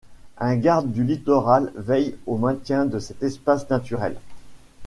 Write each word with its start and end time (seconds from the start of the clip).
Un 0.39 0.55
garde 0.55 0.87
du 0.91 1.03
littoral 1.03 1.71
veille 1.75 2.17
au 2.25 2.35
maintien 2.35 2.87
de 2.87 2.97
cet 2.97 3.21
espace 3.21 3.69
naturel. 3.69 4.17